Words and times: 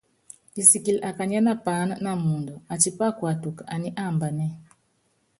Kisikili 0.53 0.99
akanyiɛ́ 1.09 1.45
na 1.45 1.53
paáná 1.65 1.93
na 2.03 2.11
muundɔ, 2.23 2.55
atípá 2.73 3.07
kuatuku 3.17 3.61
aní 3.73 3.89
ambanɛ́ɛ. 4.05 4.47